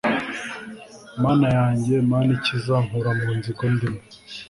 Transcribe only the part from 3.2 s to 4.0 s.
nzigo ndimo